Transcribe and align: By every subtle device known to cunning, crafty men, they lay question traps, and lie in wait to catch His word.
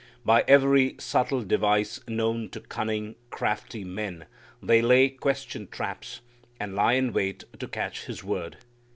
By 0.25 0.43
every 0.47 0.95
subtle 0.97 1.43
device 1.43 1.99
known 2.07 2.49
to 2.49 2.59
cunning, 2.59 3.17
crafty 3.29 3.83
men, 3.83 4.25
they 4.59 4.81
lay 4.81 5.09
question 5.09 5.67
traps, 5.67 6.21
and 6.59 6.73
lie 6.73 6.93
in 6.93 7.13
wait 7.13 7.43
to 7.59 7.67
catch 7.67 8.05
His 8.07 8.23
word. 8.23 8.57